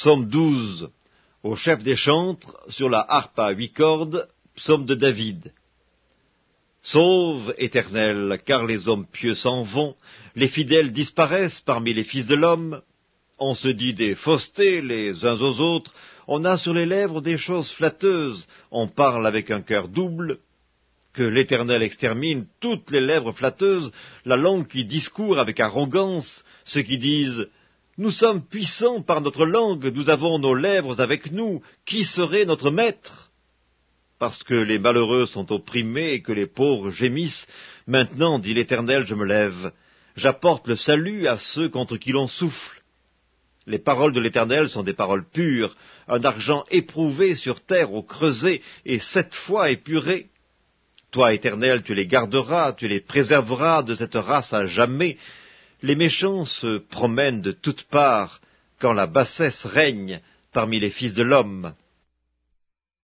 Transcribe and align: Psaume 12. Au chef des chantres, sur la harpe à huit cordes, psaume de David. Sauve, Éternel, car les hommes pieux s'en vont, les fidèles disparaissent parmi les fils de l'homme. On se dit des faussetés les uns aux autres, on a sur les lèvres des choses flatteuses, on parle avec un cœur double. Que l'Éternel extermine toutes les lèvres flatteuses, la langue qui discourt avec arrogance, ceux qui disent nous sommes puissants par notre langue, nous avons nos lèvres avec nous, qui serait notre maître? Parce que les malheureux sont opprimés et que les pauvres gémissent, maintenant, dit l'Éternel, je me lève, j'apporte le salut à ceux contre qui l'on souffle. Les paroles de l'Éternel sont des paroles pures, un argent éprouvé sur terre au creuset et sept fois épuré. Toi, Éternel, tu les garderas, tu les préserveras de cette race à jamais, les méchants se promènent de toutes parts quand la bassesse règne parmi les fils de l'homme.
Psaume 0.00 0.30
12. 0.30 0.88
Au 1.42 1.56
chef 1.56 1.82
des 1.82 1.94
chantres, 1.94 2.56
sur 2.70 2.88
la 2.88 3.04
harpe 3.06 3.38
à 3.38 3.50
huit 3.50 3.74
cordes, 3.74 4.26
psaume 4.56 4.86
de 4.86 4.94
David. 4.94 5.52
Sauve, 6.80 7.54
Éternel, 7.58 8.40
car 8.46 8.64
les 8.64 8.88
hommes 8.88 9.04
pieux 9.04 9.34
s'en 9.34 9.62
vont, 9.62 9.94
les 10.36 10.48
fidèles 10.48 10.92
disparaissent 10.92 11.60
parmi 11.60 11.92
les 11.92 12.04
fils 12.04 12.26
de 12.26 12.34
l'homme. 12.34 12.80
On 13.38 13.54
se 13.54 13.68
dit 13.68 13.92
des 13.92 14.14
faussetés 14.14 14.80
les 14.80 15.26
uns 15.26 15.38
aux 15.38 15.60
autres, 15.60 15.92
on 16.26 16.46
a 16.46 16.56
sur 16.56 16.72
les 16.72 16.86
lèvres 16.86 17.20
des 17.20 17.36
choses 17.36 17.70
flatteuses, 17.70 18.48
on 18.70 18.88
parle 18.88 19.26
avec 19.26 19.50
un 19.50 19.60
cœur 19.60 19.86
double. 19.88 20.38
Que 21.12 21.24
l'Éternel 21.24 21.82
extermine 21.82 22.46
toutes 22.60 22.90
les 22.90 23.02
lèvres 23.02 23.32
flatteuses, 23.32 23.92
la 24.24 24.38
langue 24.38 24.66
qui 24.66 24.86
discourt 24.86 25.38
avec 25.38 25.60
arrogance, 25.60 26.42
ceux 26.64 26.80
qui 26.80 26.96
disent 26.96 27.48
nous 28.00 28.10
sommes 28.10 28.42
puissants 28.46 29.02
par 29.02 29.20
notre 29.20 29.44
langue, 29.44 29.92
nous 29.94 30.08
avons 30.08 30.38
nos 30.38 30.54
lèvres 30.54 30.98
avec 30.98 31.30
nous, 31.32 31.60
qui 31.84 32.04
serait 32.04 32.46
notre 32.46 32.70
maître? 32.70 33.30
Parce 34.18 34.42
que 34.42 34.54
les 34.54 34.78
malheureux 34.78 35.26
sont 35.26 35.52
opprimés 35.52 36.12
et 36.12 36.22
que 36.22 36.32
les 36.32 36.46
pauvres 36.46 36.90
gémissent, 36.90 37.46
maintenant, 37.86 38.38
dit 38.38 38.54
l'Éternel, 38.54 39.06
je 39.06 39.14
me 39.14 39.26
lève, 39.26 39.72
j'apporte 40.16 40.66
le 40.66 40.76
salut 40.76 41.26
à 41.26 41.38
ceux 41.38 41.68
contre 41.68 41.98
qui 41.98 42.12
l'on 42.12 42.26
souffle. 42.26 42.82
Les 43.66 43.78
paroles 43.78 44.14
de 44.14 44.20
l'Éternel 44.20 44.70
sont 44.70 44.82
des 44.82 44.94
paroles 44.94 45.28
pures, 45.28 45.76
un 46.08 46.24
argent 46.24 46.64
éprouvé 46.70 47.34
sur 47.34 47.60
terre 47.60 47.92
au 47.92 48.02
creuset 48.02 48.62
et 48.86 48.98
sept 48.98 49.34
fois 49.34 49.70
épuré. 49.70 50.28
Toi, 51.10 51.34
Éternel, 51.34 51.82
tu 51.82 51.92
les 51.92 52.06
garderas, 52.06 52.72
tu 52.72 52.88
les 52.88 53.00
préserveras 53.00 53.82
de 53.82 53.94
cette 53.94 54.14
race 54.14 54.54
à 54.54 54.66
jamais, 54.68 55.18
les 55.82 55.96
méchants 55.96 56.44
se 56.44 56.78
promènent 56.78 57.40
de 57.40 57.52
toutes 57.52 57.84
parts 57.84 58.40
quand 58.78 58.92
la 58.92 59.06
bassesse 59.06 59.64
règne 59.64 60.20
parmi 60.52 60.80
les 60.80 60.90
fils 60.90 61.14
de 61.14 61.22
l'homme. 61.22 61.74